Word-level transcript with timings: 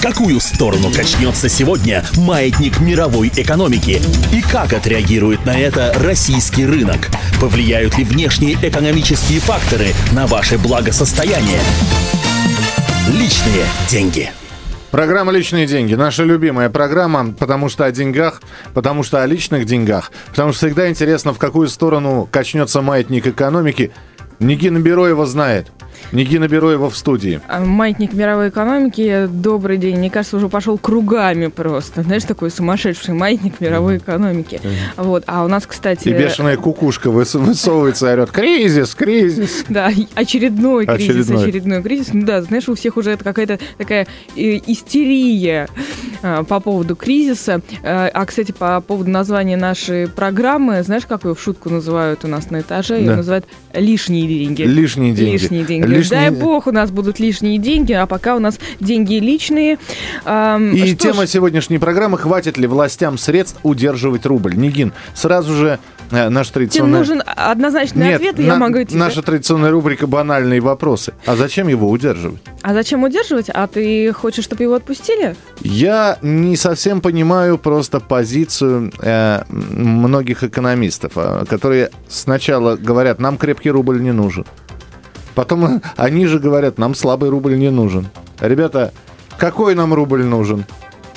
В 0.00 0.02
какую 0.02 0.40
сторону 0.40 0.90
качнется 0.90 1.50
сегодня 1.50 2.02
маятник 2.16 2.80
мировой 2.80 3.30
экономики? 3.36 4.00
И 4.32 4.40
как 4.40 4.72
отреагирует 4.72 5.44
на 5.44 5.50
это 5.50 5.92
российский 5.98 6.64
рынок? 6.64 7.08
Повлияют 7.38 7.98
ли 7.98 8.04
внешние 8.04 8.54
экономические 8.54 9.40
факторы 9.40 9.88
на 10.12 10.26
ваше 10.26 10.56
благосостояние? 10.56 11.60
Личные 13.08 13.66
деньги. 13.90 14.30
Программа 14.90 15.32
«Личные 15.32 15.66
деньги». 15.66 15.92
Наша 15.92 16.24
любимая 16.24 16.70
программа, 16.70 17.34
потому 17.34 17.68
что 17.68 17.84
о 17.84 17.92
деньгах, 17.92 18.40
потому 18.72 19.02
что 19.02 19.22
о 19.22 19.26
личных 19.26 19.66
деньгах, 19.66 20.12
потому 20.30 20.54
что 20.54 20.66
всегда 20.66 20.88
интересно, 20.88 21.34
в 21.34 21.38
какую 21.38 21.68
сторону 21.68 22.26
качнется 22.32 22.80
маятник 22.80 23.26
экономики. 23.26 23.92
Никина 24.38 24.80
Бероева 24.80 25.26
знает– 25.26 25.70
Нигина 26.12 26.48
Бероева 26.48 26.90
в 26.90 26.96
студии. 26.96 27.40
А, 27.48 27.60
маятник 27.60 28.12
мировой 28.12 28.48
экономики. 28.48 29.28
Добрый 29.30 29.78
день. 29.78 29.98
Мне 29.98 30.10
кажется, 30.10 30.36
уже 30.36 30.48
пошел 30.48 30.76
кругами 30.78 31.46
просто. 31.46 32.02
Знаешь, 32.02 32.24
такой 32.24 32.50
сумасшедший 32.50 33.14
маятник 33.14 33.60
мировой 33.60 33.98
экономики. 33.98 34.60
Вот. 34.96 35.24
А 35.26 35.44
у 35.44 35.48
нас, 35.48 35.66
кстати... 35.66 36.08
И 36.08 36.12
бешеная 36.12 36.56
кукушка 36.56 37.10
высовывается 37.10 38.08
и 38.08 38.12
орет. 38.12 38.30
Кризис, 38.30 38.94
кризис. 38.94 39.64
Да, 39.70 39.90
очередной 40.14 40.84
кризис, 40.84 41.26
очередной, 41.26 41.42
очередной 41.44 41.82
кризис. 41.82 42.12
Ну 42.12 42.26
да, 42.26 42.42
знаешь, 42.42 42.68
у 42.68 42.74
всех 42.74 42.96
уже 42.96 43.12
это 43.12 43.22
какая-то 43.22 43.60
такая 43.78 44.06
э, 44.36 44.58
истерия 44.66 45.68
а, 46.22 46.42
по 46.42 46.60
поводу 46.60 46.96
кризиса. 46.96 47.60
А, 47.82 48.10
а, 48.12 48.26
кстати, 48.26 48.52
по 48.52 48.80
поводу 48.80 49.10
названия 49.10 49.56
нашей 49.56 50.08
программы, 50.08 50.82
знаешь, 50.82 51.06
как 51.06 51.24
ее 51.24 51.34
в 51.34 51.40
шутку 51.40 51.70
называют 51.70 52.24
у 52.24 52.28
нас 52.28 52.50
на 52.50 52.60
этаже? 52.60 52.98
Ее 52.98 53.14
называют 53.14 53.46
«лишние 53.72 54.26
деньги». 54.26 54.62
Лишние 54.62 55.14
деньги. 55.14 55.32
Лишние 55.32 55.64
деньги 55.64 55.86
лишние... 55.98 56.30
Дай 56.30 56.30
бог, 56.30 56.66
у 56.66 56.72
нас 56.72 56.90
будут 56.90 57.18
лишние 57.18 57.58
деньги, 57.58 57.92
а 57.92 58.06
пока 58.06 58.36
у 58.36 58.38
нас 58.38 58.58
деньги 58.80 59.14
личные. 59.14 59.78
Эм, 60.24 60.72
И 60.72 60.94
тема 60.94 61.26
ж... 61.26 61.30
сегодняшней 61.30 61.78
программы 61.78 62.18
«Хватит 62.18 62.58
ли 62.58 62.66
властям 62.66 63.18
средств 63.18 63.58
удерживать 63.62 64.26
рубль?» 64.26 64.54
Нигин, 64.54 64.92
сразу 65.14 65.54
же 65.54 65.78
э, 66.10 66.28
наша 66.28 66.52
традиционная... 66.52 67.04
Тебе 67.04 67.14
нужен 67.16 67.22
однозначный 67.36 68.06
Нет, 68.08 68.16
ответ, 68.16 68.38
и 68.38 68.42
на... 68.42 68.46
я 68.46 68.56
могу 68.56 68.84
тебе... 68.84 68.98
Наша 68.98 69.22
традиционная 69.22 69.70
рубрика 69.70 70.06
«Банальные 70.06 70.60
вопросы». 70.60 71.12
А 71.26 71.36
зачем 71.36 71.68
его 71.68 71.88
удерживать? 71.90 72.40
А 72.62 72.74
зачем 72.74 73.02
удерживать? 73.04 73.48
А 73.48 73.66
ты 73.66 74.12
хочешь, 74.12 74.44
чтобы 74.44 74.64
его 74.64 74.74
отпустили? 74.74 75.36
Я 75.60 76.18
не 76.22 76.56
совсем 76.56 77.00
понимаю 77.00 77.58
просто 77.58 78.00
позицию 78.00 78.92
э, 79.00 79.42
многих 79.48 80.44
экономистов, 80.44 81.12
э, 81.16 81.44
которые 81.48 81.90
сначала 82.08 82.76
говорят, 82.76 83.18
нам 83.18 83.38
крепкий 83.38 83.70
рубль 83.70 84.00
не 84.02 84.12
нужен. 84.12 84.44
Потом 85.40 85.80
они 85.96 86.26
же 86.26 86.38
говорят, 86.38 86.76
нам 86.76 86.94
слабый 86.94 87.30
рубль 87.30 87.56
не 87.56 87.70
нужен. 87.70 88.08
Ребята, 88.40 88.92
какой 89.38 89.74
нам 89.74 89.94
рубль 89.94 90.22
нужен? 90.22 90.66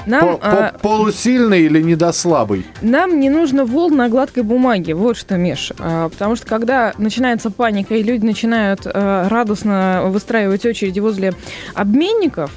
Нам, 0.06 0.38
по, 0.38 0.40
а, 0.42 0.74
полусильный 0.82 1.64
или 1.64 1.82
недослабый? 1.82 2.66
Нам 2.82 3.20
не 3.20 3.30
нужно 3.30 3.66
волн 3.66 3.98
на 3.98 4.08
гладкой 4.08 4.44
бумаге. 4.44 4.96
Вот 4.96 5.18
что, 5.18 5.36
Миш. 5.36 5.74
А, 5.78 6.08
потому 6.08 6.38
что 6.38 6.46
когда 6.46 6.94
начинается 6.98 7.52
паника, 7.52 7.96
и 7.96 8.04
люди 8.04 8.26
начинают 8.26 8.84
а, 8.86 9.28
радостно 9.28 10.04
выстраивать 10.06 10.66
очереди 10.66 11.02
возле 11.02 11.34
обменников, 11.76 12.52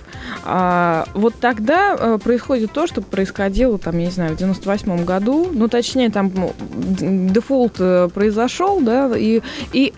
а, 0.44 1.06
вот 1.14 1.34
тогда 1.41 1.97
а, 1.98 2.19
происходит 2.19 2.70
то, 2.70 2.87
что 2.87 3.03
происходило, 3.03 3.77
там, 3.77 3.98
я 3.98 4.05
не 4.05 4.12
знаю, 4.12 4.34
в 4.34 4.39
98 4.39 5.05
году. 5.05 5.48
Ну, 5.53 5.67
точнее, 5.67 6.11
там 6.11 6.31
дефолт 6.70 7.75
э, 7.81 8.09
произошел, 8.14 8.81
да, 8.81 9.11
и, 9.17 9.41
и, 9.72 9.92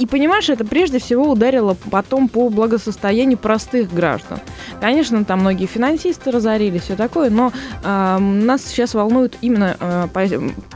и 0.00 0.06
понимаешь, 0.06 0.48
это 0.48 0.64
прежде 0.64 0.98
всего 0.98 1.30
ударило 1.30 1.76
потом 1.90 2.28
по 2.28 2.48
благосостоянию 2.48 3.36
простых 3.36 3.92
граждан. 3.92 4.40
Конечно, 4.80 5.26
там 5.26 5.40
многие 5.40 5.66
финансисты 5.66 6.30
разорились, 6.30 6.84
все 6.84 6.96
такое, 6.96 7.28
но 7.28 7.52
э, 7.84 8.18
нас 8.18 8.64
сейчас 8.64 8.94
волнует 8.94 9.36
именно 9.42 9.76
э, 9.78 10.08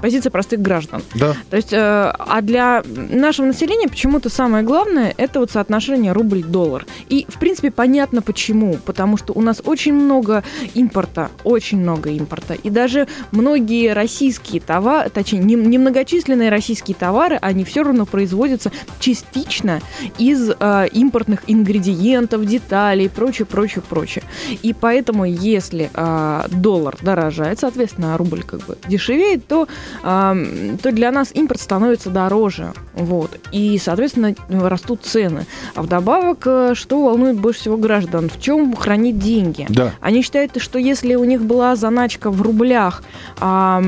позиция 0.02 0.30
простых 0.30 0.60
граждан. 0.60 1.02
Да. 1.14 1.34
То 1.48 1.56
есть, 1.56 1.72
э, 1.72 1.76
а 1.78 2.42
для 2.42 2.82
нашего 2.84 3.46
населения 3.46 3.88
почему-то 3.88 4.28
самое 4.28 4.62
главное 4.62 5.14
это 5.16 5.40
вот 5.40 5.50
соотношение 5.50 6.12
рубль-доллар. 6.12 6.84
И, 7.08 7.24
в 7.26 7.38
принципе, 7.38 7.70
понятно 7.70 8.20
почему. 8.20 8.76
Потому 8.84 9.16
что 9.16 9.32
у 9.32 9.40
нас 9.40 9.62
очень 9.64 9.94
много 9.94 10.44
импорта, 10.74 11.30
очень 11.44 11.80
много 11.80 12.10
импорта. 12.10 12.52
И 12.52 12.68
даже 12.68 13.08
многие 13.30 13.94
российские 13.94 14.60
товары, 14.60 15.08
точнее, 15.08 15.38
немногочисленные 15.40 16.50
российские 16.50 16.94
товары, 16.94 17.38
они 17.40 17.64
все 17.64 17.84
равно 17.84 18.04
производятся 18.04 18.70
чисто 19.00 19.13
частично 19.14 19.80
из 20.18 20.50
э, 20.50 20.88
импортных 20.92 21.40
ингредиентов, 21.46 22.44
деталей, 22.44 23.08
прочее, 23.08 23.46
прочее, 23.46 23.82
прочее. 23.88 24.24
И 24.62 24.72
поэтому, 24.72 25.24
если 25.24 25.90
э, 25.94 26.46
доллар 26.50 26.96
дорожает, 27.02 27.60
соответственно, 27.60 28.16
рубль 28.16 28.42
как 28.42 28.60
бы 28.66 28.76
дешевеет, 28.88 29.46
то, 29.46 29.68
э, 30.02 30.76
то 30.82 30.92
для 30.92 31.12
нас 31.12 31.30
импорт 31.34 31.60
становится 31.60 32.10
дороже. 32.10 32.72
Вот. 32.94 33.38
И, 33.52 33.78
соответственно, 33.78 34.34
растут 34.48 35.02
цены. 35.02 35.46
А 35.74 35.82
вдобавок, 35.82 36.42
э, 36.46 36.72
что 36.74 37.04
волнует 37.04 37.38
больше 37.38 37.60
всего 37.60 37.76
граждан? 37.76 38.28
В 38.28 38.40
чем 38.40 38.74
хранить 38.74 39.18
деньги? 39.18 39.66
Да. 39.68 39.92
Они 40.00 40.22
считают, 40.22 40.60
что 40.60 40.78
если 40.78 41.14
у 41.14 41.24
них 41.24 41.42
была 41.42 41.76
заначка 41.76 42.30
в 42.30 42.42
рублях, 42.42 43.02
а, 43.40 43.82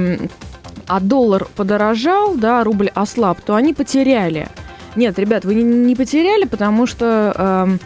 а 0.86 1.00
доллар 1.00 1.46
подорожал, 1.56 2.34
да, 2.34 2.62
рубль 2.64 2.90
ослаб, 2.94 3.40
то 3.40 3.54
они 3.54 3.74
потеряли. 3.74 4.48
Нет, 4.96 5.18
ребят, 5.18 5.44
вы 5.44 5.54
не, 5.54 5.62
не 5.62 5.94
потеряли, 5.94 6.44
потому 6.44 6.86
что 6.86 7.32
э, 7.36 7.78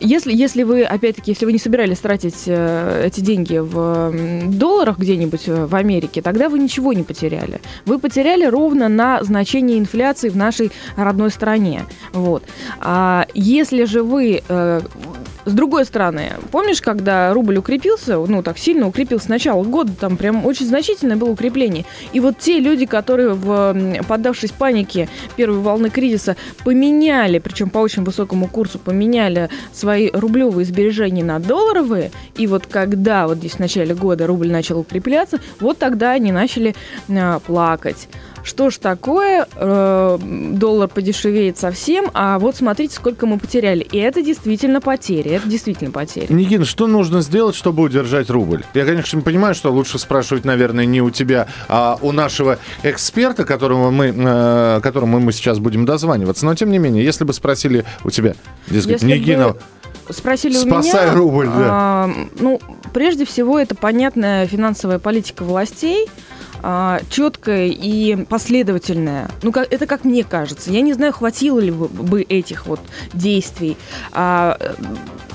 если, 0.00 0.32
если 0.34 0.62
вы, 0.62 0.82
опять-таки, 0.82 1.32
если 1.32 1.44
вы 1.44 1.52
не 1.52 1.58
собирались 1.58 1.98
тратить 1.98 2.44
э, 2.46 3.04
эти 3.06 3.20
деньги 3.20 3.58
в 3.58 4.48
долларах 4.48 4.98
где-нибудь 4.98 5.48
э, 5.48 5.66
в 5.66 5.74
Америке, 5.74 6.22
тогда 6.22 6.48
вы 6.48 6.58
ничего 6.58 6.92
не 6.92 7.02
потеряли. 7.02 7.60
Вы 7.84 7.98
потеряли 7.98 8.44
ровно 8.44 8.88
на 8.88 9.22
значение 9.22 9.78
инфляции 9.78 10.28
в 10.28 10.36
нашей 10.36 10.70
родной 10.96 11.30
стране. 11.30 11.84
Вот. 12.12 12.44
А 12.80 13.26
если 13.34 13.84
же 13.84 14.02
вы 14.02 14.42
э, 14.48 14.80
с 15.48 15.52
другой 15.52 15.86
стороны, 15.86 16.32
помнишь, 16.50 16.82
когда 16.82 17.32
рубль 17.32 17.56
укрепился, 17.56 18.18
ну, 18.18 18.42
так 18.42 18.58
сильно 18.58 18.86
укрепился 18.86 19.26
с 19.26 19.28
начала 19.28 19.64
года, 19.64 19.92
там 19.98 20.18
прям 20.18 20.44
очень 20.44 20.66
значительное 20.66 21.16
было 21.16 21.30
укрепление. 21.30 21.86
И 22.12 22.20
вот 22.20 22.38
те 22.38 22.60
люди, 22.60 22.84
которые, 22.84 23.30
в, 23.30 24.02
поддавшись 24.06 24.50
панике 24.50 25.08
первой 25.36 25.60
волны 25.60 25.88
кризиса, 25.88 26.36
поменяли, 26.64 27.38
причем 27.38 27.70
по 27.70 27.78
очень 27.78 28.04
высокому 28.04 28.46
курсу, 28.46 28.78
поменяли 28.78 29.48
свои 29.72 29.87
рублевые 30.12 30.64
сбережения 30.64 31.24
на 31.24 31.38
долларовые, 31.38 32.10
и 32.36 32.46
вот 32.46 32.66
когда 32.66 33.26
вот 33.26 33.38
здесь 33.38 33.52
в 33.52 33.58
начале 33.58 33.94
года 33.94 34.26
рубль 34.26 34.50
начал 34.50 34.78
укрепляться, 34.78 35.40
вот 35.60 35.78
тогда 35.78 36.12
они 36.12 36.32
начали 36.32 36.74
а, 37.08 37.38
плакать 37.40 38.08
что 38.48 38.70
ж 38.70 38.78
такое, 38.78 39.46
э, 39.54 40.18
доллар 40.52 40.88
подешевеет 40.88 41.58
совсем, 41.58 42.10
а 42.14 42.38
вот 42.38 42.56
смотрите, 42.56 42.94
сколько 42.94 43.26
мы 43.26 43.38
потеряли. 43.38 43.82
И 43.82 43.98
это 43.98 44.22
действительно 44.22 44.80
потери, 44.80 45.32
это 45.32 45.46
действительно 45.48 45.90
потери. 45.90 46.32
Никин, 46.32 46.64
что 46.64 46.86
нужно 46.86 47.20
сделать, 47.20 47.54
чтобы 47.54 47.82
удержать 47.82 48.30
рубль? 48.30 48.64
Я, 48.72 48.86
конечно, 48.86 49.20
понимаю, 49.20 49.54
что 49.54 49.70
лучше 49.70 49.98
спрашивать, 49.98 50.46
наверное, 50.46 50.86
не 50.86 51.02
у 51.02 51.10
тебя, 51.10 51.48
а 51.68 51.98
у 52.00 52.12
нашего 52.12 52.58
эксперта, 52.82 53.44
которого 53.44 53.90
мы, 53.90 54.14
э, 54.16 54.80
которому 54.82 55.20
мы 55.20 55.32
сейчас 55.32 55.58
будем 55.58 55.84
дозваниваться. 55.84 56.46
Но, 56.46 56.54
тем 56.54 56.70
не 56.70 56.78
менее, 56.78 57.04
если 57.04 57.24
бы 57.24 57.34
спросили 57.34 57.84
у 58.02 58.10
тебя, 58.10 58.34
дескать, 58.68 59.02
Никина... 59.02 59.50
Бы 59.50 59.60
спросили 60.10 60.54
Спасай 60.54 61.06
у 61.06 61.10
меня. 61.10 61.14
рубль, 61.14 61.46
да. 61.46 61.52
А, 61.54 62.10
ну, 62.38 62.60
прежде 62.92 63.24
всего, 63.24 63.58
это 63.58 63.74
понятная 63.74 64.46
финансовая 64.46 64.98
политика 64.98 65.44
властей 65.44 66.08
а, 66.62 67.00
четкая 67.10 67.68
и 67.68 68.24
последовательная. 68.24 69.30
Ну, 69.42 69.52
как, 69.52 69.72
это 69.72 69.86
как 69.86 70.04
мне 70.04 70.24
кажется. 70.24 70.70
Я 70.70 70.80
не 70.80 70.92
знаю, 70.92 71.12
хватило 71.12 71.58
ли 71.58 71.70
бы 71.70 72.22
этих 72.22 72.66
вот 72.66 72.80
действий. 73.12 73.76
А, 74.12 74.56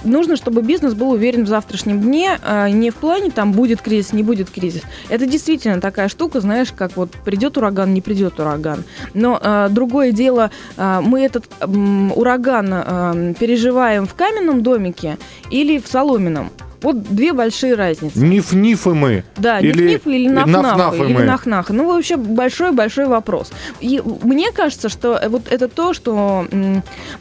нужно, 0.04 0.36
чтобы 0.36 0.62
бизнес 0.62 0.94
был 0.94 1.12
уверен 1.12 1.46
в 1.46 1.48
завтрашнем 1.48 2.02
дне, 2.02 2.38
а 2.44 2.70
не 2.70 2.90
в 2.90 2.96
плане 2.96 3.32
там 3.32 3.52
будет 3.52 3.82
кризис, 3.82 4.14
не 4.14 4.24
будет 4.24 4.50
кризис. 4.50 4.82
Это 5.10 5.26
действительно 5.26 5.80
такая 5.82 6.08
штука, 6.08 6.42
знаешь, 6.42 6.72
как 6.76 6.98
вот 6.98 7.12
придет 7.12 7.58
ураган, 7.58 7.94
не 7.94 8.02
придет 8.02 8.40
ураган. 8.40 8.84
Но 9.14 9.40
а, 9.42 9.70
другое 9.70 10.12
дело, 10.12 10.52
а, 10.78 11.02
мы 11.02 11.22
этот 11.22 11.46
а, 11.60 11.68
ураган 12.16 12.70
а, 12.72 13.34
переживаем 13.40 14.06
в 14.06 14.14
каменном 14.14 14.64
домике 14.64 15.18
или 15.50 15.80
в 15.80 15.88
соломенном. 15.88 16.52
Вот 16.84 17.02
две 17.04 17.34
большие 17.34 17.76
разницы. 17.76 18.20
Ниф-нифы 18.20 18.94
мы. 18.94 19.24
Да, 19.38 19.60
или 19.60 19.72
ниф-нифы 19.72 20.16
или 20.16 20.30
наф-нафы. 20.30 21.10
Или 21.10 21.24
нах-нахы. 21.24 21.74
Ну, 21.74 21.88
вообще 21.88 22.18
большой-большой 22.18 23.08
вопрос. 23.08 23.52
И 23.80 24.02
мне 24.24 24.52
кажется, 24.52 24.90
что 24.90 25.20
вот 25.30 25.52
это 25.52 25.68
то, 25.68 25.94
что 25.94 26.46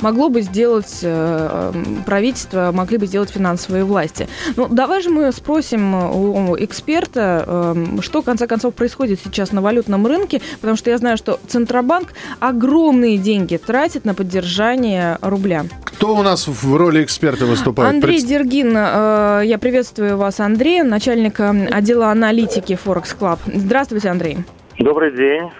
могло 0.01 0.29
бы 0.29 0.43
сделать 0.43 0.99
э, 1.03 1.73
правительство, 2.05 2.71
могли 2.73 2.99
бы 2.99 3.07
сделать 3.07 3.31
финансовые 3.31 3.85
власти. 3.85 4.29
Ну, 4.57 4.69
давай 4.69 5.03
же 5.03 5.11
мы 5.11 5.33
спросим 5.33 5.95
у 5.95 6.57
эксперта, 6.59 7.45
эм, 7.47 8.03
что, 8.03 8.23
в 8.23 8.25
конце 8.25 8.47
концов, 8.47 8.75
происходит 8.75 9.21
сейчас 9.25 9.53
на 9.53 9.63
валютном 9.63 10.07
рынке, 10.07 10.41
потому 10.61 10.77
что 10.77 10.91
я 10.91 10.99
знаю, 10.99 11.17
что 11.17 11.39
Центробанк 11.49 12.15
огромные 12.41 13.19
деньги 13.19 13.57
тратит 13.57 14.05
на 14.05 14.15
поддержание 14.15 15.19
рубля. 15.21 15.65
Кто 15.85 16.17
у 16.17 16.23
нас 16.23 16.49
в 16.49 16.77
роли 16.77 17.05
эксперта 17.05 17.47
выступает? 17.47 17.95
Андрей 17.95 18.21
Дергин, 18.21 18.75
э, 18.77 19.43
я 19.53 19.59
приветствую 19.59 20.17
вас, 20.17 20.41
Андрей, 20.41 20.83
начальник 20.83 21.39
отдела 21.39 22.07
аналитики 22.07 22.73
Forex 22.73 23.15
Club. 23.19 23.39
Здравствуйте, 23.45 24.09
Андрей. 24.09 24.39
Добрый 24.79 25.15
день. 25.15 25.51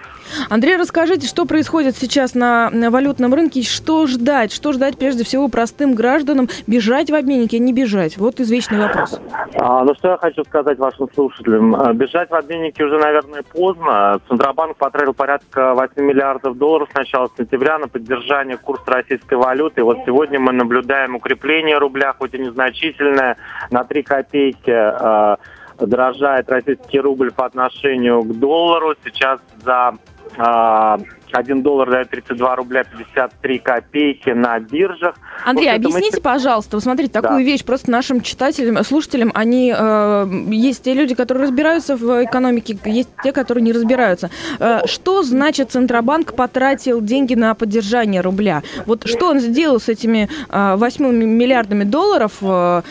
Андрей, 0.49 0.77
расскажите, 0.77 1.27
что 1.27 1.45
происходит 1.45 1.95
сейчас 1.95 2.35
на, 2.35 2.69
валютном 2.71 3.33
рынке, 3.33 3.63
что 3.63 4.07
ждать? 4.07 4.51
Что 4.53 4.73
ждать 4.73 4.97
прежде 4.97 5.23
всего 5.23 5.47
простым 5.47 5.95
гражданам? 5.95 6.49
Бежать 6.67 7.09
в 7.09 7.15
обменнике, 7.15 7.59
не 7.59 7.73
бежать? 7.73 8.17
Вот 8.17 8.39
извечный 8.39 8.79
вопрос. 8.79 9.19
А, 9.55 9.83
ну, 9.83 9.93
что 9.95 10.09
я 10.11 10.17
хочу 10.17 10.43
сказать 10.43 10.77
вашим 10.77 11.09
слушателям. 11.13 11.75
А, 11.75 11.93
бежать 11.93 12.29
в 12.29 12.35
обменнике 12.35 12.83
уже, 12.83 12.97
наверное, 12.97 13.43
поздно. 13.43 14.19
Центробанк 14.27 14.77
потратил 14.77 15.13
порядка 15.13 15.73
8 15.73 16.01
миллиардов 16.01 16.57
долларов 16.57 16.89
с 16.91 16.95
начала 16.95 17.29
сентября 17.37 17.79
на 17.79 17.87
поддержание 17.87 18.57
курса 18.57 18.83
российской 18.87 19.35
валюты. 19.35 19.81
И 19.81 19.83
вот 19.83 19.99
сегодня 20.05 20.39
мы 20.39 20.51
наблюдаем 20.51 21.15
укрепление 21.15 21.77
рубля, 21.77 22.13
хоть 22.17 22.33
и 22.33 22.39
незначительное, 22.39 23.37
на 23.71 23.83
3 23.83 24.03
копейки 24.03 24.71
а, 24.71 25.37
дорожает 25.79 26.49
российский 26.49 26.99
рубль 26.99 27.31
по 27.31 27.45
отношению 27.45 28.23
к 28.23 28.39
доллару. 28.39 28.95
Сейчас 29.03 29.39
за 29.63 29.93
Um, 30.37 31.05
1 31.33 31.61
доллар 31.61 31.89
дает 31.89 32.09
32 32.09 32.55
рубля 32.55 32.83
53 32.83 33.59
копейки 33.59 34.29
на 34.29 34.59
биржах. 34.59 35.15
Андрей, 35.45 35.69
вот 35.71 35.75
объясните, 35.77 36.17
мы... 36.17 36.21
пожалуйста, 36.21 36.77
вы 36.77 36.81
смотрите, 36.81 37.11
такую 37.11 37.39
да. 37.39 37.43
вещь 37.43 37.63
просто 37.63 37.91
нашим 37.91 38.21
читателям, 38.21 38.83
слушателям, 38.83 39.31
они 39.33 39.73
э, 39.75 40.27
есть 40.49 40.83
те 40.83 40.93
люди, 40.93 41.15
которые 41.15 41.43
разбираются 41.43 41.95
в 41.95 42.25
экономике, 42.25 42.77
есть 42.85 43.09
те, 43.23 43.31
которые 43.31 43.63
не 43.63 43.71
разбираются. 43.71 44.29
Э, 44.59 44.85
что 44.85 45.23
значит 45.23 45.71
Центробанк 45.71 46.35
потратил 46.35 47.01
деньги 47.01 47.35
на 47.35 47.53
поддержание 47.55 48.21
рубля? 48.21 48.63
Вот 48.85 49.07
что 49.07 49.29
он 49.29 49.39
сделал 49.39 49.79
с 49.79 49.89
этими 49.89 50.29
э, 50.49 50.75
8 50.75 51.05
миллиардами 51.13 51.83
долларов 51.83 52.33
э, 52.41 52.81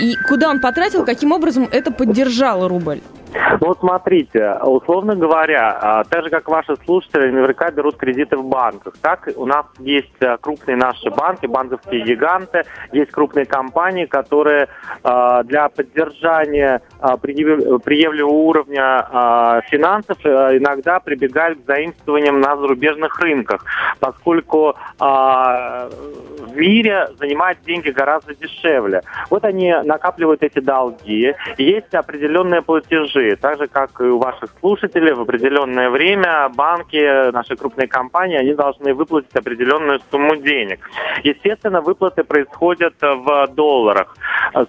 и 0.00 0.14
куда 0.28 0.50
он 0.50 0.60
потратил, 0.60 1.04
каким 1.04 1.32
образом 1.32 1.68
это 1.70 1.90
поддержало 1.90 2.68
рубль? 2.68 3.00
Вот 3.60 3.78
смотрите, 3.80 4.54
условно 4.62 5.14
говоря, 5.14 5.78
а, 5.80 6.04
так 6.04 6.24
же 6.24 6.30
как 6.30 6.48
ваши 6.48 6.76
слушатели 6.84 7.30
наверняка 7.30 7.70
берут 7.70 7.87
кредиты 7.96 8.36
в 8.36 8.44
банках, 8.44 8.94
так 9.00 9.28
у 9.36 9.46
нас 9.46 9.66
есть 9.78 10.22
а, 10.22 10.36
крупные 10.36 10.76
наши 10.76 11.10
банки, 11.10 11.46
банковские 11.46 12.02
гиганты, 12.02 12.64
есть 12.92 13.10
крупные 13.10 13.46
компании, 13.46 14.06
которые 14.06 14.68
а, 15.02 15.42
для 15.44 15.68
поддержания 15.68 16.82
приемлемого 17.22 18.32
уровня 18.32 19.62
финансов 19.68 20.18
иногда 20.24 21.00
прибегают 21.00 21.62
к 21.62 21.66
заимствованиям 21.66 22.40
на 22.40 22.56
зарубежных 22.56 23.18
рынках, 23.20 23.64
поскольку 24.00 24.74
мире 26.58 27.08
занимать 27.18 27.58
деньги 27.64 27.90
гораздо 27.90 28.34
дешевле. 28.34 29.02
Вот 29.30 29.44
они 29.44 29.74
накапливают 29.84 30.42
эти 30.42 30.60
долги, 30.60 31.34
есть 31.56 31.94
определенные 31.94 32.62
платежи. 32.62 33.36
Так 33.36 33.58
же, 33.58 33.66
как 33.66 34.00
и 34.00 34.04
у 34.04 34.18
ваших 34.18 34.50
слушателей, 34.60 35.12
в 35.12 35.20
определенное 35.20 35.90
время 35.90 36.48
банки, 36.50 37.30
наши 37.30 37.56
крупные 37.56 37.88
компании, 37.88 38.36
они 38.36 38.54
должны 38.54 38.94
выплатить 38.94 39.34
определенную 39.34 40.00
сумму 40.10 40.36
денег. 40.36 40.80
Естественно, 41.24 41.80
выплаты 41.80 42.24
происходят 42.24 42.94
в 43.00 43.48
долларах. 43.54 44.16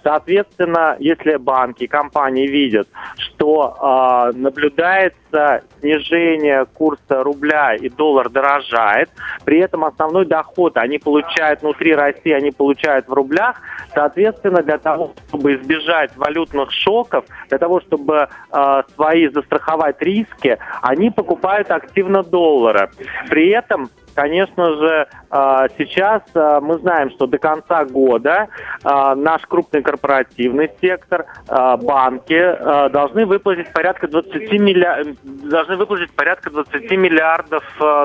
Соответственно, 0.02 0.96
если 0.98 1.36
банки, 1.36 1.86
компании 1.86 2.46
видят, 2.46 2.88
что 3.16 4.30
э, 4.32 4.36
наблюдается 4.36 5.62
снижение 5.80 6.66
курса 6.66 7.22
рубля 7.22 7.74
и 7.74 7.88
доллар 7.88 8.28
дорожает, 8.28 9.10
при 9.44 9.58
этом 9.58 9.84
основной 9.84 10.26
доход 10.26 10.76
они 10.76 10.98
получают 10.98 11.62
внутри 11.80 11.94
России, 11.94 12.32
они 12.32 12.50
получают 12.50 13.08
в 13.08 13.12
рублях, 13.12 13.56
соответственно, 13.94 14.62
для 14.62 14.78
того, 14.78 15.14
чтобы 15.28 15.54
избежать 15.54 16.14
валютных 16.16 16.70
шоков, 16.72 17.24
для 17.48 17.58
того, 17.58 17.80
чтобы 17.80 18.28
э, 18.52 18.82
свои 18.94 19.28
застраховать 19.28 20.00
риски, 20.02 20.58
они 20.82 21.10
покупают 21.10 21.70
активно 21.70 22.22
доллары. 22.22 22.90
При 23.28 23.48
этом 23.48 23.90
Конечно 24.20 24.76
же, 24.76 25.06
а, 25.30 25.66
сейчас 25.78 26.22
а, 26.34 26.60
мы 26.60 26.78
знаем, 26.80 27.10
что 27.10 27.26
до 27.26 27.38
конца 27.38 27.86
года 27.86 28.48
наш 28.82 29.42
крупный 29.46 29.82
корпоративный 29.82 30.70
сектор, 30.80 31.26
банки 31.48 32.90
должны 32.90 33.26
выплатить 33.26 33.72
порядка 33.72 34.08
20 34.08 34.52
миллиардов, 34.52 35.16
должны 35.24 35.76
выплатить 35.76 36.10
порядка 36.12 36.50
20 36.50 36.90
миллиардов 36.92 37.64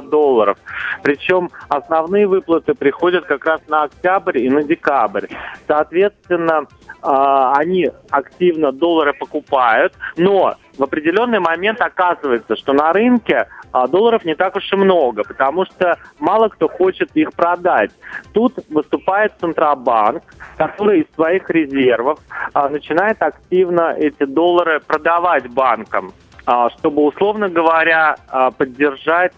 долларов. 0.10 0.58
Причем 1.02 1.50
основные 1.70 2.28
выплаты 2.28 2.74
приходят 2.74 3.26
как 3.26 3.46
раз 3.46 3.62
на 3.68 3.84
октябрь 3.84 4.40
и 4.40 4.50
на 4.50 4.64
декабрь. 4.64 5.28
Соответственно, 5.68 6.66
они 7.02 7.90
активно 8.10 8.72
доллары 8.72 9.14
покупают, 9.14 9.94
но 10.18 10.56
в 10.78 10.84
определенный 10.84 11.40
момент 11.40 11.82
оказывается, 11.82 12.56
что 12.56 12.74
на 12.74 12.92
рынке 12.94 13.48
а, 13.72 13.88
долларов 13.88 14.26
не 14.26 14.36
так 14.36 14.56
уж 14.56 14.72
и 14.72 14.76
много, 14.76 15.24
потому 15.24 15.66
что 15.66 15.98
мало 16.20 16.50
кто 16.50 16.68
хочет 16.68 17.10
их 17.16 17.34
продать. 17.34 17.92
Тут 18.34 18.58
выступает 18.70 19.34
Центробанк, 19.40 20.24
который 20.58 21.02
из 21.02 21.16
своих 21.16 21.50
резервов 21.50 22.20
а, 22.54 22.70
начинает 22.70 23.22
активно 23.22 23.94
эти 23.98 24.26
доллары 24.26 24.80
продавать 24.80 25.50
банкам, 25.50 26.14
а, 26.46 26.70
чтобы, 26.72 27.04
условно 27.04 27.50
говоря, 27.50 28.16
поддержать 28.58 29.34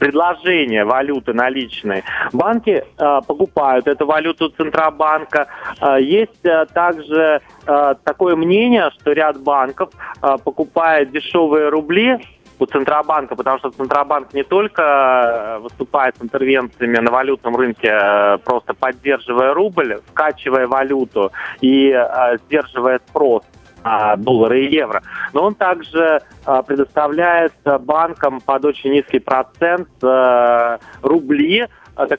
предложение 0.00 0.84
валюты 0.84 1.32
наличной. 1.32 2.02
Банки 2.32 2.82
э, 2.82 3.20
покупают 3.26 3.86
эту 3.86 4.06
валюту 4.06 4.48
Центробанка. 4.48 5.46
Э, 5.80 5.98
есть 6.00 6.44
э, 6.44 6.66
также 6.74 7.40
э, 7.66 7.94
такое 8.02 8.34
мнение, 8.34 8.90
что 8.98 9.12
ряд 9.12 9.40
банков 9.40 9.90
э, 10.22 10.36
покупает 10.42 11.12
дешевые 11.12 11.68
рубли 11.68 12.18
у 12.58 12.66
Центробанка, 12.66 13.36
потому 13.36 13.58
что 13.58 13.70
Центробанк 13.70 14.32
не 14.32 14.42
только 14.42 14.82
э, 14.82 15.58
выступает 15.58 16.16
с 16.16 16.22
интервенциями 16.22 16.98
на 16.98 17.10
валютном 17.10 17.56
рынке, 17.56 17.88
э, 17.92 18.38
просто 18.38 18.74
поддерживая 18.74 19.52
рубль, 19.54 20.00
скачивая 20.10 20.66
валюту 20.66 21.30
и 21.60 21.90
э, 21.90 22.38
сдерживая 22.46 23.00
спрос, 23.08 23.42
а, 23.82 24.16
доллары 24.16 24.64
и 24.64 24.74
евро. 24.74 25.02
Но 25.32 25.44
он 25.44 25.54
также 25.54 26.20
а, 26.44 26.62
предоставляет 26.62 27.52
банкам 27.80 28.40
под 28.40 28.64
очень 28.64 28.92
низкий 28.92 29.18
процент 29.18 29.88
а, 30.02 30.78
рубли 31.02 31.66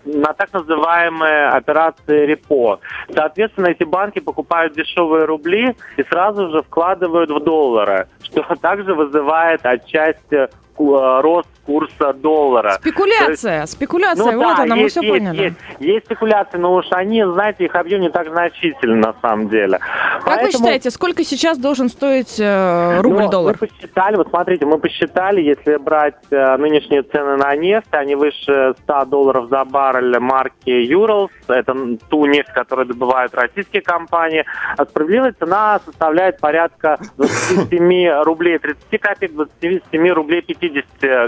на 0.05 0.33
так 0.33 0.53
называемые 0.53 1.47
операции 1.49 2.25
репо. 2.25 2.79
Соответственно, 3.13 3.67
эти 3.67 3.83
банки 3.83 4.19
покупают 4.19 4.73
дешевые 4.75 5.25
рубли 5.25 5.75
и 5.97 6.03
сразу 6.03 6.49
же 6.51 6.61
вкладывают 6.61 7.31
в 7.31 7.39
доллары, 7.44 8.07
что 8.21 8.44
также 8.61 8.94
вызывает 8.94 9.65
отчасти 9.65 10.49
рост 10.78 11.49
курса 11.66 12.13
доллара. 12.13 12.73
Спекуляция, 12.73 13.61
есть, 13.61 13.73
спекуляция, 13.73 14.31
ну, 14.31 14.44
вот 14.44 14.57
да, 14.57 14.63
она, 14.63 14.75
есть, 14.75 14.95
мы 14.95 15.01
все 15.01 15.13
есть, 15.13 15.25
поняли. 15.25 15.44
Есть, 15.44 15.56
есть 15.80 16.06
спекуляции, 16.06 16.57
но 16.57 16.75
уж 16.75 16.85
они, 16.92 17.23
знаете, 17.23 17.66
их 17.66 17.75
объем 17.75 18.01
не 18.01 18.09
так 18.09 18.28
значительный 18.30 18.97
на 18.97 19.13
самом 19.21 19.49
деле. 19.49 19.80
Как 19.80 20.25
Поэтому... 20.25 20.45
вы 20.47 20.51
считаете, 20.51 20.92
сколько 20.92 21.23
сейчас 21.23 21.57
должен 21.57 21.90
стоить 21.90 22.40
э, 22.40 23.01
рубль-доллар? 23.01 23.57
Ну, 23.59 23.68
мы 23.68 23.68
посчитали, 23.68 24.16
вот 24.16 24.30
смотрите, 24.30 24.66
мы 24.66 24.78
посчитали, 24.80 25.42
если 25.42 25.78
брать 25.78 26.16
э, 26.31 26.57
нынешние 26.57 27.04
цены 27.04 27.37
на 27.37 27.56
нефть, 27.56 27.90
они 27.92 28.16
выше 28.16 28.73
100 28.83 29.06
долларов 29.06 29.49
за 29.49 29.63
баррель 29.66 30.19
марки 30.19 30.69
Urals, 30.69 31.30
это 31.47 31.75
ту 32.09 32.25
нефть, 32.25 32.51
которую 32.54 32.87
добывают 32.87 33.33
российские 33.35 33.81
компании, 33.81 34.45
а 34.78 34.85
справедливая 34.85 35.33
цена 35.37 35.80
составляет 35.85 36.40
порядка 36.40 36.99
27 37.18 38.23
рублей 38.23 38.57
30 38.57 38.99
копеек, 38.99 39.33
27 39.33 40.09
рублей 40.09 40.42
50 40.42 40.60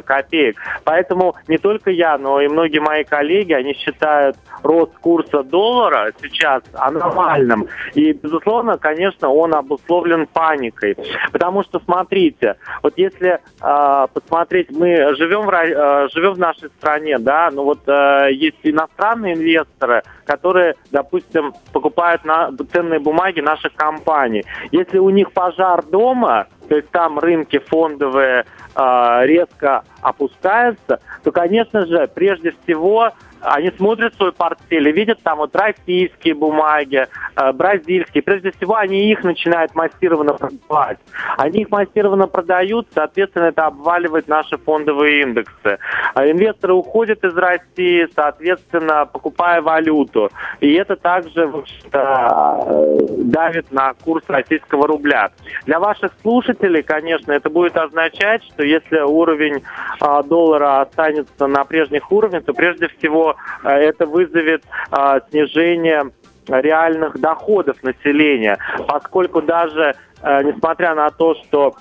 копеек 0.03 0.33
копеек. 0.33 0.57
Поэтому 0.83 1.35
не 1.47 1.57
только 1.57 1.91
я, 1.91 2.17
но 2.17 2.41
и 2.41 2.47
многие 2.47 2.79
мои 2.79 3.03
коллеги, 3.03 3.53
они 3.53 3.73
считают 3.73 4.37
рост 4.63 4.93
курса 4.99 5.43
доллара 5.43 6.11
сейчас 6.21 6.63
аномальным. 6.73 7.67
И, 7.93 8.13
безусловно, 8.13 8.77
конечно, 8.77 9.29
он 9.29 9.53
обусловлен 9.53 10.27
паникой. 10.27 10.97
Потому 11.31 11.63
что, 11.63 11.79
смотрите, 11.79 12.55
вот 12.81 12.93
если 12.97 13.39
э, 13.61 14.07
посмотреть, 14.13 14.71
мы 14.71 15.15
живем 15.15 15.41
в, 15.41 15.53
э, 15.53 16.07
живем 16.13 16.33
в 16.33 16.39
нашей 16.39 16.69
стране, 16.77 17.17
да, 17.19 17.49
но 17.51 17.63
вот 17.63 17.79
э, 17.87 18.29
есть 18.31 18.57
иностранные 18.63 19.35
инвесторы, 19.35 20.03
которые, 20.25 20.75
допустим, 20.91 21.53
покупают 21.71 22.25
на 22.25 22.51
ценные 22.71 22.99
бумаги 22.99 23.41
наших 23.41 23.73
компаний. 23.75 24.43
Если 24.71 24.97
у 24.97 25.09
них 25.09 25.31
пожар 25.31 25.83
дома, 25.83 26.47
то 26.73 26.77
есть 26.77 26.89
там 26.89 27.19
рынки 27.19 27.59
фондовые 27.59 28.45
э, 28.75 29.19
резко 29.25 29.83
опускаются, 30.01 30.99
то, 31.23 31.31
конечно 31.31 31.85
же, 31.85 32.09
прежде 32.15 32.55
всего 32.63 33.11
они 33.43 33.71
смотрят 33.71 34.15
свой 34.15 34.31
портфель 34.31 34.88
и 34.88 34.91
видят 34.91 35.19
там 35.23 35.38
вот 35.38 35.55
российские 35.55 36.33
бумаги, 36.33 37.07
э, 37.35 37.51
бразильские. 37.51 38.23
Прежде 38.23 38.51
всего, 38.51 38.75
они 38.75 39.12
их 39.12 39.23
начинают 39.23 39.75
массированно 39.75 40.33
продавать. 40.33 40.97
Они 41.38 41.62
их 41.62 41.71
массированно 41.71 42.27
продают, 42.27 42.88
соответственно, 42.93 43.45
это 43.45 43.65
обваливает 43.65 44.27
наши 44.27 44.57
фондовые 44.57 45.21
индексы. 45.23 45.77
А 46.13 46.27
инвесторы 46.27 46.73
уходят 46.73 47.23
из 47.23 47.35
России, 47.35 48.07
соответственно, 48.15 49.05
покупая 49.05 49.62
валюту. 49.62 50.29
И 50.59 50.73
это 50.73 50.95
также, 50.95 51.51
э, 51.91 52.97
давит 53.23 53.71
на 53.71 53.93
курс 53.93 54.23
российского 54.27 54.88
рубля. 54.88 55.31
Для 55.65 55.79
ваших 55.79 56.12
слушателей, 56.21 56.83
конечно, 56.83 57.31
это 57.31 57.50
будет 57.50 57.77
означать, 57.77 58.43
что 58.43 58.63
если 58.63 59.00
уровень 59.00 59.63
а, 60.00 60.23
доллара 60.23 60.81
останется 60.81 61.47
на 61.47 61.63
прежних 61.63 62.12
уровнях, 62.12 62.43
то 62.45 62.53
прежде 62.53 62.88
всего 62.88 63.32
а, 63.63 63.77
это 63.77 64.05
вызовет 64.05 64.63
а, 64.91 65.19
снижение 65.29 66.11
реальных 66.47 67.19
доходов 67.19 67.81
населения, 67.83 68.57
поскольку 68.87 69.41
даже 69.41 69.95
а, 70.21 70.43
несмотря 70.43 70.95
на 70.95 71.09
то, 71.09 71.35
что 71.35 71.75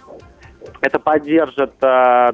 это 0.81 0.99
поддержит 0.99 1.73
э, 1.81 2.31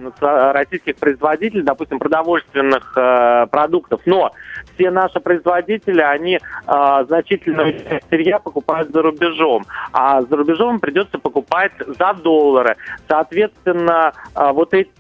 российских 0.52 0.96
производителей, 0.96 1.62
допустим, 1.62 1.98
продовольственных 1.98 2.92
э, 2.96 3.46
продуктов. 3.50 4.00
Но 4.06 4.32
все 4.75 4.90
наши 4.90 5.20
производители, 5.20 6.00
они 6.00 6.37
э, 6.37 7.04
значительную 7.06 7.72
часть 7.78 8.08
сырья 8.08 8.38
покупают 8.38 8.90
за 8.90 9.02
рубежом, 9.02 9.66
а 9.92 10.22
за 10.22 10.37
рубежом 10.37 10.80
придется 10.80 11.18
покупать 11.18 11.72
за 11.87 12.14
доллары. 12.14 12.76
Соответственно, 13.06 14.12
э, 14.34 14.52
вот 14.52 14.72
эти 14.75 14.90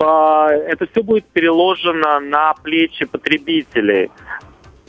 это 0.00 0.86
все 0.90 1.02
будет 1.02 1.26
переложено 1.26 2.20
на 2.20 2.54
плечи 2.54 3.04
потребителей 3.04 4.10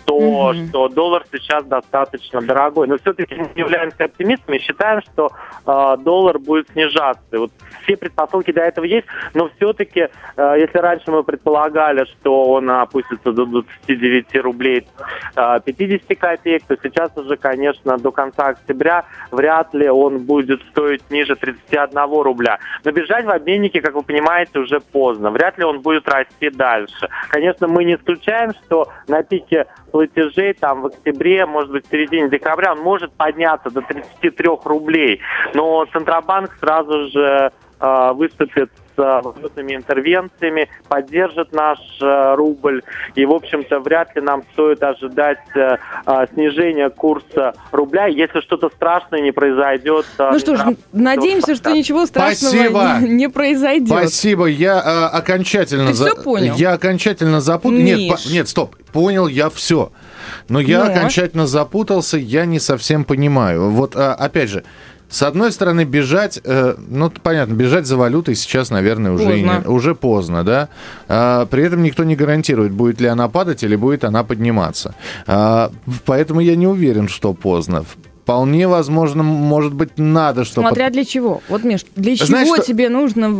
то, 0.10 0.18
mm-hmm. 0.18 0.70
что 0.70 0.90
доллар 0.90 1.24
сейчас 1.32 1.64
достаточно 1.66 2.42
дорогой. 2.42 2.88
Но 2.88 2.98
все-таки 2.98 3.36
мы 3.36 3.48
являемся 3.56 4.06
оптимистами 4.06 4.58
и 4.58 4.60
считаем, 4.60 5.02
что 5.04 5.30
э, 5.68 5.98
доллар 6.04 6.40
будет 6.40 6.68
снижаться. 6.72 7.38
Вот 7.38 7.52
все 7.84 7.96
предпосылки 7.96 8.52
для 8.52 8.66
этого 8.66 8.86
есть, 8.86 9.06
но 9.36 9.52
все-таки, 9.56 10.08
э, 10.36 10.56
если 10.58 10.80
раньше 10.80 11.12
мы 11.12 11.24
предполагали, 11.24 12.06
что 12.06 12.54
он 12.54 12.72
опустится 12.72 13.32
до 13.32 13.46
29 13.46 14.36
рублей 14.38 14.88
э, 15.36 15.60
50 15.64 16.18
копеек, 16.18 16.64
то 16.68 16.76
сейчас 16.82 17.16
уже, 17.16 17.38
конечно, 17.38 18.00
до 18.00 18.12
конца 18.12 18.48
октября 18.48 19.06
вряд 19.30 19.76
ли 19.76 19.90
он 19.90 20.26
будет 20.26 20.60
стоить 20.72 21.04
ниже 21.12 21.36
31 21.36 22.24
рубля. 22.24 22.58
Но 22.84 22.92
бежать 22.92 23.26
в 23.26 23.30
обменнике, 23.30 23.80
как 23.82 23.94
вы 23.94 24.02
понимаете, 24.02 24.58
уже 24.58 24.80
поздно. 24.80 25.30
Вряд 25.30 25.60
ли 25.60 25.66
он 25.66 25.82
будет 25.82 26.10
расти 26.10 26.50
дальше. 26.50 27.10
Конечно, 27.30 27.68
мы 27.68 27.84
не 27.84 27.94
исключаем, 27.94 28.54
что 28.66 28.88
на 29.08 29.22
пике 29.22 29.68
платежей 30.00 30.54
там 30.54 30.82
в 30.82 30.86
октябре, 30.86 31.46
может 31.46 31.72
быть, 31.72 31.86
в 31.86 31.92
середине 31.92 32.30
декабря 32.30 32.72
он 32.72 32.80
может 32.80 33.12
подняться 33.12 33.70
до 33.70 33.82
33 33.82 34.50
рублей. 34.64 35.20
Но 35.54 35.86
Центробанк 35.92 36.56
сразу 36.60 37.10
же 37.10 37.52
э, 37.82 38.12
выступит 38.14 38.72
валютными 39.00 39.76
интервенциями, 39.76 40.70
поддержит 40.88 41.52
наш 41.52 41.80
э, 42.02 42.36
рубль. 42.36 42.84
И, 43.16 43.26
в 43.26 43.32
общем-то, 43.32 43.80
вряд 43.80 44.16
ли 44.16 44.22
нам 44.22 44.44
стоит 44.54 44.84
ожидать 44.84 45.40
э, 45.56 45.78
э, 46.06 46.26
снижения 46.34 46.90
курса 46.90 47.54
рубля, 47.72 48.08
если 48.08 48.42
что-то 48.42 48.70
страшное 48.70 49.22
не 49.22 49.32
произойдет. 49.32 50.06
Ну 50.18 50.40
что 50.40 50.56
ж, 50.56 50.62
надеемся, 50.92 51.56
что 51.56 51.72
ничего 51.72 52.06
страшного 52.06 52.52
Спасибо. 52.52 52.98
Не, 53.02 53.10
не 53.10 53.30
произойдет. 53.30 53.90
Спасибо. 53.90 54.46
Я 54.46 54.78
э, 54.80 55.18
окончательно... 55.18 55.88
Ты 55.88 55.94
за... 55.94 56.06
все 56.08 56.24
понял? 56.24 56.56
Я 56.56 56.74
окончательно 56.74 57.42
запутал. 57.42 57.78
Нет, 57.78 58.12
по... 58.12 58.30
нет, 58.32 58.48
стоп. 58.48 58.76
Понял 58.92 59.28
я 59.28 59.50
все. 59.50 59.92
Но 60.48 60.60
я 60.60 60.84
ну. 60.84 60.92
окончательно 60.92 61.48
запутался, 61.48 62.18
я 62.18 62.46
не 62.46 62.60
совсем 62.60 63.04
понимаю. 63.04 63.70
Вот, 63.70 63.96
а, 63.96 64.14
опять 64.14 64.50
же, 64.50 64.64
с 65.10 65.24
одной 65.24 65.52
стороны, 65.52 65.86
бежать, 65.86 66.40
э, 66.44 66.76
ну, 66.78 67.10
понятно, 67.10 67.54
бежать 67.54 67.88
за 67.88 67.98
валютой 67.98 68.36
сейчас, 68.36 68.70
наверное, 68.70 69.12
уже, 69.12 69.26
поздно. 69.26 69.64
Не, 69.66 69.68
уже 69.68 69.96
поздно, 69.96 70.44
да. 70.44 70.70
А, 71.08 71.48
при 71.48 71.64
этом 71.64 71.82
никто 71.82 72.04
не 72.04 72.16
гарантирует, 72.16 72.72
будет 72.72 73.02
ли 73.02 73.08
она 73.08 73.28
падать 73.28 73.64
или 73.64 73.76
будет 73.76 74.04
она 74.04 74.24
подниматься. 74.24 74.94
А, 75.26 75.72
поэтому 76.06 76.42
я 76.42 76.56
не 76.56 76.68
уверен, 76.68 77.08
что 77.08 77.34
поздно. 77.34 77.86
Вполне 78.22 78.68
возможно, 78.68 79.24
может 79.24 79.74
быть, 79.74 79.98
надо, 79.98 80.46
чтобы... 80.46 80.68
Смотря 80.68 80.92
для 80.92 81.04
чего. 81.04 81.42
Вот, 81.50 81.64
Миш, 81.64 81.84
для 81.96 82.16
чего 82.16 82.28
Знаешь, 82.28 82.48
что... 82.48 82.62
тебе 82.62 82.90
нужно 82.90 83.32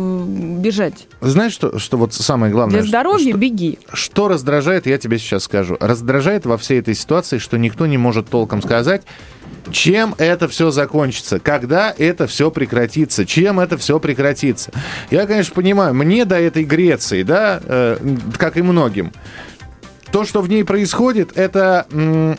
бежать? 0.58 1.06
Знаешь, 1.20 1.52
что, 1.52 1.78
что 1.78 1.96
вот 1.96 2.12
самое 2.12 2.52
главное? 2.52 2.80
Для 2.80 2.88
здоровья 2.88 3.30
что, 3.30 3.38
беги. 3.38 3.78
Что 3.92 4.26
раздражает, 4.26 4.86
я 4.86 4.98
тебе 4.98 5.20
сейчас 5.20 5.44
скажу. 5.44 5.76
Раздражает 5.78 6.44
во 6.46 6.58
всей 6.58 6.80
этой 6.80 6.96
ситуации, 6.96 7.38
что 7.38 7.56
никто 7.56 7.86
не 7.86 7.98
может 7.98 8.28
толком 8.28 8.60
сказать, 8.60 9.02
чем 9.70 10.14
это 10.18 10.48
все 10.48 10.70
закончится? 10.70 11.40
Когда 11.40 11.94
это 11.96 12.26
все 12.26 12.50
прекратится? 12.50 13.26
Чем 13.26 13.60
это 13.60 13.76
все 13.78 13.98
прекратится? 13.98 14.72
Я, 15.10 15.26
конечно, 15.26 15.54
понимаю, 15.54 15.94
мне 15.94 16.24
до 16.24 16.38
этой 16.38 16.64
Греции, 16.64 17.22
да, 17.22 17.60
э, 17.62 17.98
как 18.36 18.56
и 18.56 18.62
многим, 18.62 19.12
то, 20.12 20.24
что 20.24 20.40
в 20.40 20.48
ней 20.48 20.64
происходит, 20.64 21.36
это, 21.36 21.86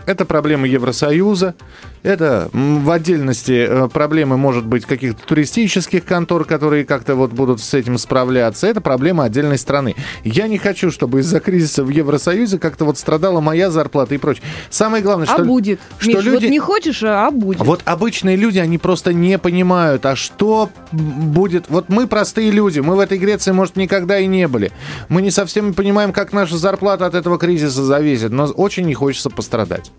это 0.06 0.26
проблема 0.26 0.68
Евросоюза, 0.68 1.56
это 2.04 2.50
в 2.54 2.90
отдельности 2.90 3.66
э, 3.68 3.88
проблемы, 3.90 4.38
может 4.38 4.66
быть, 4.66 4.86
каких-то 4.86 5.26
туристических 5.26 6.06
контор, 6.06 6.46
которые 6.46 6.86
как-то 6.86 7.16
вот 7.16 7.32
будут 7.32 7.62
с 7.62 7.74
этим 7.74 7.98
справляться. 7.98 8.68
Это 8.68 8.82
проблема 8.82 9.26
отдельной 9.26 9.58
страны. 9.58 9.96
Я 10.24 10.48
не 10.48 10.58
хочу, 10.58 10.92
чтобы 10.92 11.20
из-за 11.20 11.40
кризиса 11.40 11.84
в 11.84 11.90
Евросоюзе 11.90 12.60
как-то 12.60 12.86
вот 12.86 12.98
страдала 12.98 13.40
моя 13.40 13.70
зарплата 13.70 14.16
и 14.16 14.18
прочее. 14.18 14.44
Самое 14.70 15.04
главное, 15.04 15.28
а 15.28 15.34
что... 15.34 15.42
А 15.44 15.46
будет. 15.46 15.80
Что 16.00 16.08
Миш, 16.10 16.24
люди... 16.24 16.46
вот 16.46 16.52
не 16.52 16.60
хочешь, 16.60 17.04
а 17.04 17.30
будет. 17.30 17.62
Вот 17.62 17.82
обычные 17.86 18.36
люди, 18.36 18.60
они 18.60 18.78
просто 18.78 19.14
не 19.14 19.38
понимают, 19.38 20.06
а 20.06 20.16
что 20.16 20.70
будет... 20.92 21.66
Вот 21.70 21.90
мы 21.90 22.08
простые 22.08 22.52
люди, 22.52 22.80
мы 22.80 22.96
в 22.96 23.00
этой 23.00 23.18
Греции, 23.18 23.52
может, 23.52 23.76
никогда 23.76 24.20
и 24.20 24.26
не 24.26 24.48
были. 24.48 24.72
Мы 25.10 25.22
не 25.22 25.32
совсем 25.32 25.74
понимаем, 25.74 26.14
как 26.14 26.34
наша 26.34 26.58
зарплата 26.58 27.06
от 27.06 27.14
этого 27.14 27.38
кризиса 27.38 27.84
зависит, 27.84 28.32
но 28.32 28.46
очень 28.46 28.86
не 28.86 28.94
хочется 28.94 29.30
пострадать. 29.30 29.92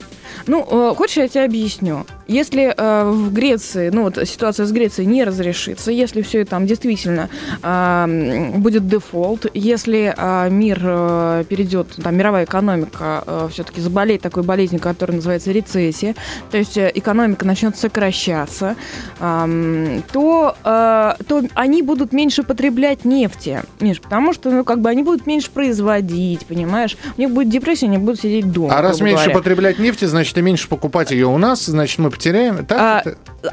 Ну, 0.47 0.91
э, 0.91 0.95
хочешь, 0.95 1.17
я 1.19 1.29
тебе 1.29 1.45
объясню. 1.45 1.92
Если 2.27 2.75
э, 2.77 3.11
в 3.11 3.33
Греции, 3.33 3.91
ну 3.93 4.05
вот 4.05 4.19
ситуация 4.27 4.67
с 4.67 4.73
Грецией 4.73 5.07
не 5.07 5.25
разрешится, 5.25 5.91
если 5.91 6.23
все 6.23 6.41
это 6.41 6.51
там 6.53 6.67
действительно 6.67 7.29
э, 7.63 8.51
будет 8.57 8.87
дефолт, 8.87 9.47
если 9.55 10.15
э, 10.17 10.51
мир 10.51 10.81
э, 10.83 11.45
перейдет, 11.49 11.89
там, 12.03 12.17
мировая 12.17 12.45
экономика 12.45 13.25
э, 13.27 13.49
все-таки 13.53 13.81
заболеет 13.81 14.23
такой 14.23 14.43
болезнью, 14.43 14.81
которая 14.81 15.17
называется 15.17 15.53
рецессия, 15.53 16.15
то 16.51 16.59
есть 16.59 16.77
э, 16.77 16.91
экономика 16.95 17.45
начнет 17.45 17.77
сокращаться, 17.77 18.77
э, 19.21 20.01
то, 20.13 20.57
э, 20.65 21.15
то 21.27 21.43
они 21.55 21.83
будут 21.83 22.13
меньше 22.13 22.43
потреблять 22.43 23.05
нефти, 23.05 23.63
Миш, 23.81 24.01
потому 24.01 24.33
что, 24.33 24.51
ну, 24.51 24.65
как 24.65 24.81
бы 24.81 24.89
они 24.89 25.03
будут 25.03 25.27
меньше 25.27 25.51
производить, 25.51 26.47
понимаешь? 26.47 26.97
У 27.17 27.21
них 27.21 27.31
будет 27.31 27.49
депрессия, 27.49 27.87
они 27.87 27.99
будут 27.99 28.21
сидеть 28.21 28.51
дома. 28.51 28.79
А 28.79 28.83
раз 28.83 29.01
меньше 29.01 29.25
говоря. 29.25 29.39
потреблять 29.39 29.79
нефти, 29.79 30.05
значит, 30.05 30.37
и 30.39 30.43
меньше 30.43 30.69
покупать 30.69 31.11
ее 31.11 31.27
у 31.27 31.39
нас, 31.39 31.67
значит, 31.67 31.82
мы 31.99 32.11
потеряем. 32.11 32.65
Так 32.67 32.79
а, 32.81 33.03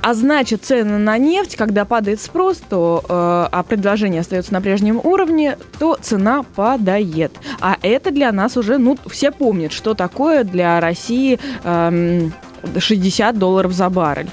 а 0.01 0.13
значит, 0.13 0.63
цены 0.63 0.98
на 0.98 1.17
нефть, 1.17 1.55
когда 1.55 1.86
падает 1.86 2.21
спрос, 2.21 2.62
то, 2.69 3.03
э, 3.07 3.09
а 3.09 3.63
предложение 3.63 4.21
остается 4.21 4.53
на 4.53 4.62
прежнем 4.62 5.00
уровне, 5.03 5.57
то 5.79 5.98
цена 6.01 6.43
падает. 6.55 7.31
А 7.59 7.77
это 7.81 8.12
для 8.12 8.31
нас 8.31 8.57
уже, 8.57 8.77
ну, 8.77 8.98
все 9.07 9.31
помнят, 9.31 9.71
что 9.71 9.93
такое 9.93 10.43
для 10.43 10.79
России 10.79 11.39
э, 11.63 12.29
60 12.77 13.38
долларов 13.38 13.74
за 13.74 13.89
баррель. 13.89 14.29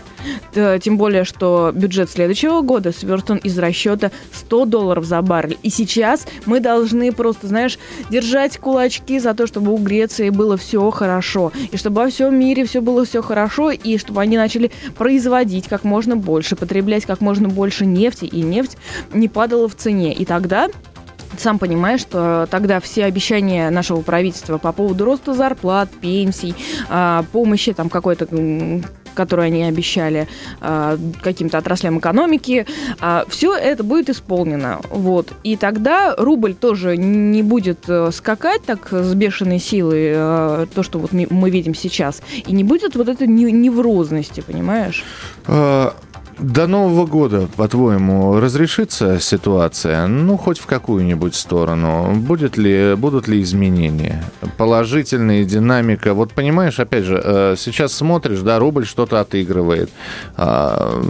Тем 0.80 0.96
более, 0.96 1.24
что 1.24 1.70
бюджет 1.74 2.10
следующего 2.10 2.62
года 2.62 2.92
сверстан 2.92 3.36
из 3.38 3.58
расчета 3.58 4.10
100 4.32 4.64
долларов 4.64 5.04
за 5.04 5.20
баррель. 5.20 5.58
И 5.62 5.70
сейчас 5.70 6.26
мы 6.46 6.60
должны 6.60 7.12
просто, 7.12 7.46
знаешь, 7.46 7.78
держать 8.10 8.58
кулачки 8.58 9.18
за 9.18 9.34
то, 9.34 9.46
чтобы 9.46 9.72
у 9.72 9.76
Греции 9.76 10.30
было 10.30 10.56
все 10.56 10.90
хорошо. 10.90 11.52
И 11.70 11.76
чтобы 11.76 12.02
во 12.02 12.08
всем 12.08 12.38
мире 12.38 12.64
все 12.64 12.80
было 12.80 13.04
все 13.04 13.22
хорошо. 13.22 13.70
И 13.70 13.98
чтобы 13.98 14.20
они 14.22 14.36
начали 14.36 14.70
производить 14.96 15.68
как 15.68 15.84
можно 15.84 16.16
больше, 16.16 16.56
потреблять 16.56 17.04
как 17.04 17.20
можно 17.20 17.48
больше 17.48 17.84
нефти. 17.84 18.24
И 18.24 18.40
нефть 18.42 18.78
не 19.12 19.28
падала 19.28 19.68
в 19.68 19.74
цене. 19.74 20.14
И 20.14 20.24
тогда 20.24 20.68
сам 21.40 21.58
понимаешь, 21.58 22.00
что 22.00 22.46
тогда 22.50 22.80
все 22.80 23.04
обещания 23.04 23.70
нашего 23.70 24.02
правительства 24.02 24.58
по 24.58 24.72
поводу 24.72 25.04
роста 25.04 25.34
зарплат, 25.34 25.88
пенсий, 26.00 26.54
а, 26.88 27.24
помощи 27.32 27.72
там 27.72 27.88
какой-то 27.88 28.26
которую 29.16 29.46
они 29.46 29.64
обещали 29.64 30.28
э, 30.60 30.98
каким-то 31.22 31.58
отраслям 31.58 31.98
экономики, 31.98 32.66
э, 33.00 33.24
все 33.28 33.56
это 33.56 33.82
будет 33.82 34.10
исполнено. 34.10 34.80
Вот. 34.90 35.32
И 35.42 35.56
тогда 35.56 36.14
рубль 36.16 36.54
тоже 36.54 36.96
не 36.96 37.42
будет 37.42 37.88
э, 37.88 38.10
скакать 38.12 38.62
так 38.64 38.92
с 38.92 39.14
бешеной 39.14 39.58
силой, 39.58 40.12
э, 40.14 40.66
то, 40.72 40.82
что 40.82 40.98
вот 41.00 41.12
мы 41.12 41.50
видим 41.50 41.74
сейчас, 41.74 42.22
и 42.46 42.52
не 42.52 42.62
будет 42.62 42.94
вот 42.94 43.08
этой 43.08 43.26
неврозности, 43.26 44.42
понимаешь? 44.42 45.02
До 46.38 46.66
Нового 46.66 47.06
года, 47.06 47.48
по-твоему, 47.56 48.38
разрешится 48.38 49.18
ситуация? 49.20 50.06
Ну, 50.06 50.36
хоть 50.36 50.58
в 50.58 50.66
какую-нибудь 50.66 51.34
сторону. 51.34 52.14
Будет 52.14 52.58
ли, 52.58 52.94
будут 52.94 53.26
ли 53.26 53.40
изменения? 53.40 54.22
Положительная 54.58 55.44
динамика. 55.44 56.12
Вот 56.12 56.32
понимаешь, 56.32 56.78
опять 56.78 57.04
же, 57.04 57.18
э, 57.24 57.54
сейчас 57.56 57.94
смотришь, 57.94 58.40
да, 58.40 58.58
рубль 58.58 58.84
что-то 58.84 59.20
отыгрывает. 59.20 59.88
А, 60.36 61.02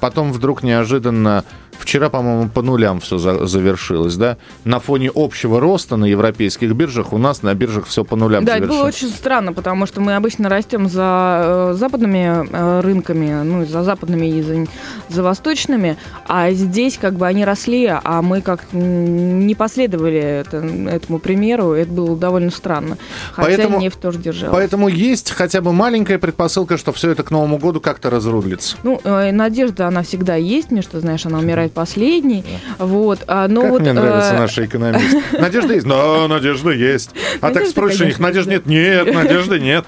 потом 0.00 0.32
вдруг 0.32 0.62
неожиданно 0.62 1.44
Вчера, 1.78 2.08
по-моему, 2.08 2.48
по 2.48 2.62
нулям 2.62 3.00
все 3.00 3.18
за 3.18 3.46
завершилось, 3.46 4.16
да? 4.16 4.36
На 4.64 4.80
фоне 4.80 5.10
общего 5.14 5.60
роста 5.60 5.96
на 5.96 6.04
европейских 6.04 6.72
биржах 6.72 7.12
у 7.12 7.18
нас 7.18 7.42
на 7.42 7.54
биржах 7.54 7.86
все 7.86 8.04
по 8.04 8.16
нулям 8.16 8.44
Да, 8.44 8.56
это 8.56 8.66
было 8.66 8.84
очень 8.84 9.08
странно, 9.08 9.52
потому 9.52 9.86
что 9.86 10.00
мы 10.00 10.14
обычно 10.14 10.48
растем 10.48 10.88
за 10.88 11.72
э, 11.72 11.74
западными 11.76 12.48
э, 12.50 12.80
рынками, 12.80 13.42
ну, 13.42 13.64
за 13.64 13.82
западными 13.82 14.26
и 14.26 14.42
за, 14.42 14.66
за 15.08 15.22
восточными, 15.22 15.96
а 16.26 16.50
здесь 16.52 16.98
как 16.98 17.14
бы 17.14 17.26
они 17.26 17.44
росли, 17.44 17.86
а 17.86 18.22
мы 18.22 18.40
как 18.40 18.64
не 18.72 19.54
последовали 19.54 20.18
это, 20.18 20.58
этому 20.58 21.18
примеру, 21.18 21.72
это 21.72 21.90
было 21.90 22.16
довольно 22.16 22.50
странно. 22.50 22.96
Хотя 23.32 23.48
поэтому, 23.48 23.80
нефть 23.80 24.00
тоже 24.00 24.18
держалась. 24.18 24.54
Поэтому 24.54 24.88
есть 24.88 25.30
хотя 25.30 25.60
бы 25.60 25.72
маленькая 25.72 26.18
предпосылка, 26.18 26.76
что 26.76 26.92
все 26.92 27.10
это 27.10 27.22
к 27.22 27.30
Новому 27.30 27.58
году 27.58 27.80
как-то 27.80 28.10
разрулится. 28.10 28.76
Ну, 28.82 29.00
э, 29.04 29.32
надежда, 29.32 29.88
она 29.88 30.02
всегда 30.02 30.36
есть, 30.36 30.70
мне 30.70 30.82
что, 30.82 31.00
знаешь, 31.00 31.24
она 31.26 31.38
умирает 31.38 31.63
последний. 31.72 32.44
Да. 32.78 32.84
Вот, 32.86 33.20
а, 33.26 33.48
но 33.48 33.62
как 33.62 33.70
вот, 33.70 33.80
мне 33.80 33.92
нравятся 33.92 34.34
э... 34.34 34.38
наши 34.38 34.64
экономисты. 34.66 35.22
Надежда 35.40 35.74
есть? 35.74 35.86
Да, 35.86 36.28
надежда 36.28 36.70
есть. 36.70 37.10
А 37.40 37.50
так 37.50 37.66
спросишь 37.66 38.00
у 38.00 38.04
них, 38.04 38.18
надежды 38.18 38.52
нет? 38.52 38.66
Нет, 38.66 39.14
надежды 39.14 39.60
нет. 39.60 39.84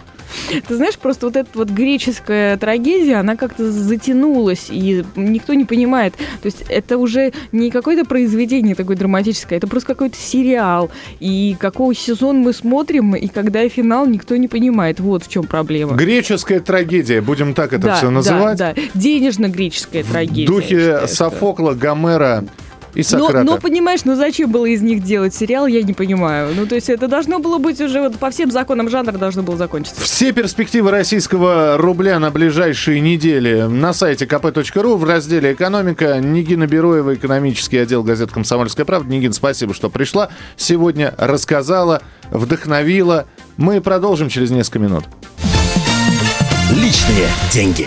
Ты 0.66 0.76
знаешь, 0.76 0.98
просто 0.98 1.26
вот 1.26 1.36
эта 1.36 1.48
вот 1.54 1.70
греческая 1.70 2.56
трагедия, 2.56 3.16
она 3.16 3.36
как-то 3.36 3.70
затянулась, 3.70 4.66
и 4.70 5.04
никто 5.16 5.54
не 5.54 5.64
понимает. 5.64 6.14
То 6.42 6.46
есть 6.46 6.64
это 6.68 6.98
уже 6.98 7.32
не 7.52 7.70
какое-то 7.70 8.04
произведение 8.04 8.74
такое 8.74 8.96
драматическое, 8.96 9.58
это 9.58 9.66
просто 9.66 9.94
какой-то 9.94 10.16
сериал. 10.16 10.90
И 11.20 11.56
какой 11.58 11.94
сезон 11.94 12.38
мы 12.38 12.52
смотрим, 12.52 13.14
и 13.14 13.28
когда 13.28 13.66
финал, 13.68 14.06
никто 14.06 14.36
не 14.36 14.48
понимает. 14.48 15.00
Вот 15.00 15.24
в 15.24 15.28
чем 15.28 15.44
проблема. 15.44 15.94
Греческая 15.94 16.60
трагедия, 16.60 17.20
будем 17.20 17.54
так 17.54 17.72
это 17.72 17.86
да, 17.86 17.94
все 17.96 18.10
называть. 18.10 18.58
Да, 18.58 18.74
да. 18.74 18.82
Денежно-греческая 18.94 20.04
трагедия. 20.04 20.46
В 20.46 20.54
духе 20.54 21.06
Софокла, 21.06 21.72
Гомера, 21.72 22.44
и 22.96 23.02
Сократа. 23.02 23.44
Но, 23.44 23.52
но 23.52 23.58
понимаешь, 23.58 24.00
ну 24.04 24.16
зачем 24.16 24.50
было 24.50 24.64
из 24.64 24.80
них 24.80 25.02
делать 25.02 25.34
сериал, 25.34 25.66
я 25.66 25.82
не 25.82 25.92
понимаю. 25.92 26.54
Ну, 26.56 26.66
то 26.66 26.74
есть 26.74 26.88
это 26.88 27.08
должно 27.08 27.38
было 27.38 27.58
быть 27.58 27.78
уже 27.80 28.00
вот 28.00 28.18
по 28.18 28.30
всем 28.30 28.50
законам 28.50 28.88
жанра 28.88 29.12
должно 29.12 29.42
было 29.42 29.58
закончиться. 29.58 30.00
Все 30.00 30.32
перспективы 30.32 30.90
российского 30.90 31.76
рубля 31.76 32.18
на 32.18 32.30
ближайшие 32.30 33.00
недели 33.00 33.62
на 33.62 33.92
сайте 33.92 34.24
kp.ru 34.24 34.96
в 34.96 35.04
разделе 35.04 35.52
«Экономика». 35.52 36.18
Нигина 36.20 36.66
Бероева, 36.66 37.14
экономический 37.14 37.76
отдел 37.76 38.02
газет 38.02 38.32
«Комсомольская 38.32 38.86
правда». 38.86 39.10
Нигин, 39.10 39.34
спасибо, 39.34 39.74
что 39.74 39.90
пришла. 39.90 40.30
Сегодня 40.56 41.14
рассказала, 41.18 42.00
вдохновила. 42.30 43.26
Мы 43.58 43.82
продолжим 43.82 44.30
через 44.30 44.50
несколько 44.50 44.78
минут. 44.78 45.04
Личные 46.70 47.28
деньги. 47.52 47.84